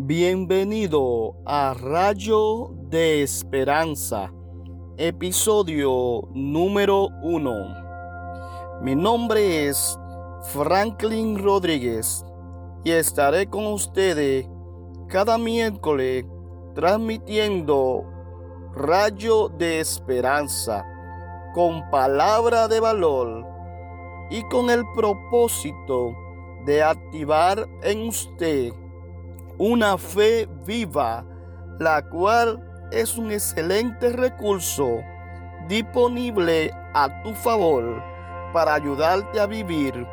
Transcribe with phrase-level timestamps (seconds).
[0.00, 4.32] Bienvenido a Rayo de Esperanza,
[4.96, 7.74] episodio número uno.
[8.80, 9.98] Mi nombre es
[10.52, 12.24] Franklin Rodríguez
[12.84, 14.48] y estaré con ustedes
[15.08, 16.24] cada miércoles
[16.76, 18.04] transmitiendo
[18.76, 20.86] Rayo de Esperanza
[21.54, 23.44] con palabra de valor
[24.30, 26.14] y con el propósito
[26.66, 28.72] de activar en usted
[29.58, 31.24] una fe viva,
[31.80, 32.62] la cual
[32.92, 35.02] es un excelente recurso
[35.68, 38.02] disponible a tu favor
[38.52, 40.06] para ayudarte a vivir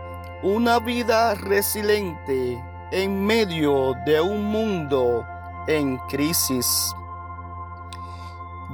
[0.43, 5.25] una vida resiliente en medio de un mundo
[5.67, 6.93] en crisis.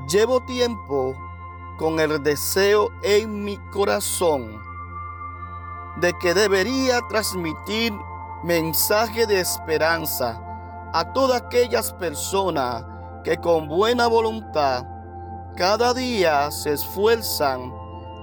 [0.09, 1.15] Llevo tiempo
[1.77, 4.61] con el deseo en mi corazón
[5.97, 7.93] de que debería transmitir
[8.43, 10.41] mensaje de esperanza
[10.93, 12.83] a todas aquellas personas
[13.23, 14.85] que con buena voluntad
[15.55, 17.71] cada día se esfuerzan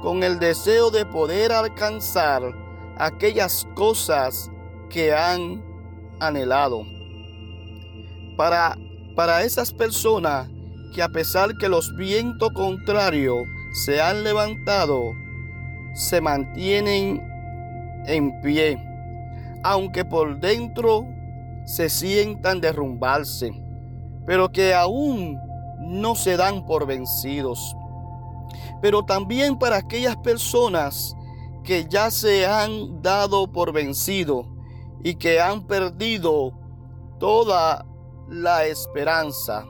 [0.02, 2.42] con el deseo de poder alcanzar
[2.97, 4.50] aquellas cosas
[4.91, 5.62] que han
[6.20, 6.83] anhelado.
[8.36, 8.77] Para,
[9.14, 10.48] para esas personas
[10.94, 13.44] que a pesar que los vientos contrarios
[13.84, 15.12] se han levantado,
[15.94, 17.22] se mantienen
[18.06, 18.78] en pie,
[19.62, 21.06] aunque por dentro
[21.69, 23.52] se sientan derrumbarse,
[24.24, 25.38] pero que aún
[25.80, 27.77] no se dan por vencidos.
[28.80, 31.14] Pero también para aquellas personas
[31.64, 34.47] que ya se han dado por vencido
[35.05, 36.52] y que han perdido
[37.19, 37.84] toda
[38.30, 39.66] la esperanza.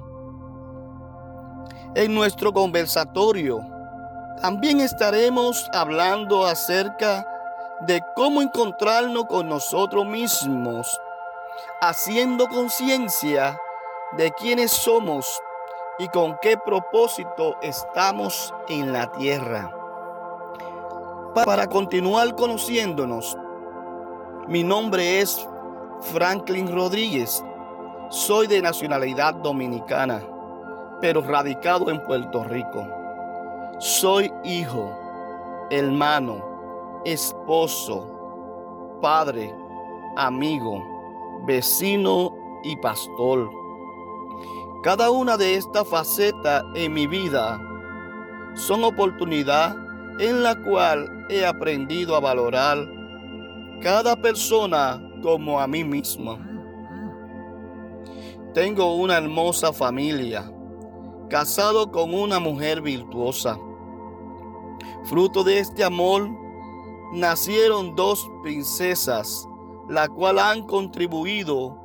[1.97, 3.59] En nuestro conversatorio
[4.41, 7.27] también estaremos hablando acerca
[7.89, 10.97] de cómo encontrarnos con nosotros mismos
[11.81, 13.61] haciendo conciencia
[14.13, 15.41] de quiénes somos
[15.99, 19.75] y con qué propósito estamos en la tierra.
[21.45, 23.37] Para continuar conociéndonos,
[24.47, 25.47] mi nombre es
[26.13, 27.45] Franklin Rodríguez.
[28.09, 30.23] Soy de nacionalidad dominicana,
[31.01, 32.87] pero radicado en Puerto Rico.
[33.79, 34.91] Soy hijo,
[35.71, 39.55] hermano, esposo, padre,
[40.17, 40.98] amigo
[41.47, 43.51] vecino y pastor.
[44.83, 47.61] Cada una de estas facetas en mi vida
[48.55, 49.77] son oportunidad
[50.21, 52.79] en la cual he aprendido a valorar
[53.81, 56.39] cada persona como a mí mismo.
[58.55, 60.51] Tengo una hermosa familia,
[61.29, 63.59] casado con una mujer virtuosa.
[65.05, 66.29] Fruto de este amor
[67.13, 69.48] nacieron dos princesas
[69.89, 71.77] la cual han contribuido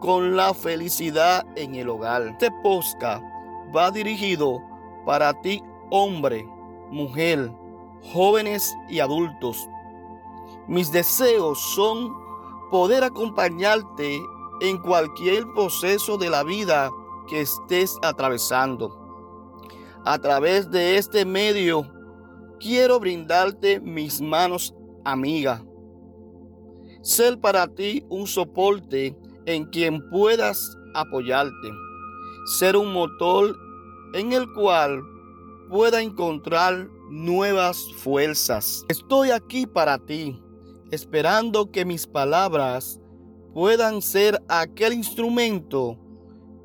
[0.00, 2.22] con la felicidad en el hogar.
[2.22, 3.22] Este posca
[3.74, 4.60] va dirigido
[5.06, 6.44] para ti, hombre,
[6.90, 7.52] mujer,
[8.12, 9.68] jóvenes y adultos.
[10.66, 12.12] Mis deseos son
[12.70, 14.20] poder acompañarte
[14.60, 16.90] en cualquier proceso de la vida
[17.28, 18.98] que estés atravesando.
[20.04, 21.86] A través de este medio,
[22.58, 24.74] quiero brindarte mis manos
[25.04, 25.62] amigas
[27.02, 31.70] ser para ti un soporte en quien puedas apoyarte,
[32.46, 33.56] ser un motor
[34.14, 35.02] en el cual
[35.68, 38.84] pueda encontrar nuevas fuerzas.
[38.88, 40.40] Estoy aquí para ti,
[40.90, 43.00] esperando que mis palabras
[43.52, 45.98] puedan ser aquel instrumento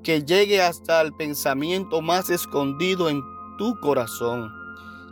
[0.04, 3.22] que llegue hasta el pensamiento más escondido en
[3.58, 4.52] tu corazón.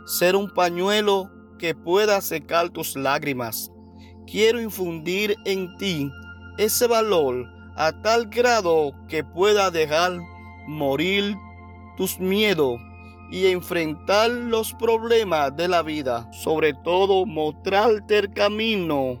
[0.06, 3.72] Ser un pañuelo que pueda secar tus lágrimas
[4.26, 6.10] quiero infundir en ti
[6.58, 10.18] ese valor a tal grado que pueda dejar
[10.66, 11.36] morir
[11.96, 12.80] tus miedos
[13.30, 16.30] y enfrentar los problemas de la vida.
[16.32, 19.20] Sobre todo mostrarte el camino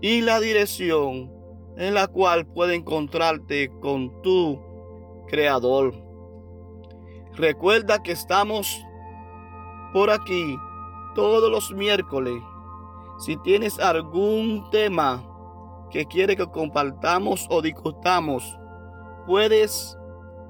[0.00, 1.30] y la dirección
[1.76, 4.60] en la cual puede encontrarte con tu
[5.28, 5.94] Creador.
[7.34, 8.84] Recuerda que estamos
[9.92, 10.56] por aquí
[11.14, 12.42] todos los miércoles
[13.20, 15.22] si tienes algún tema
[15.90, 18.58] que quiere que compartamos o discutamos,
[19.26, 19.98] puedes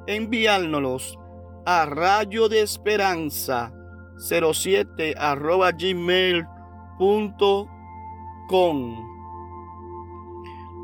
[0.07, 1.19] enviárnoslos
[1.67, 3.73] a rayo de esperanza
[4.19, 6.47] 07 arroba gmail.com.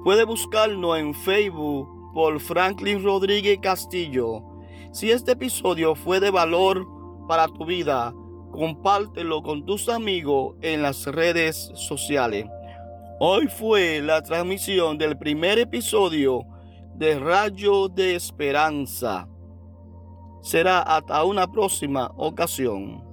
[0.02, 4.42] Puede buscarnos en Facebook por Franklin Rodríguez Castillo.
[4.92, 6.88] Si este episodio fue de valor
[7.28, 8.12] para tu vida,
[8.56, 12.46] compártelo con tus amigos en las redes sociales.
[13.20, 16.46] Hoy fue la transmisión del primer episodio
[16.94, 19.28] de rayo de esperanza.
[20.40, 23.05] Será hasta una próxima ocasión.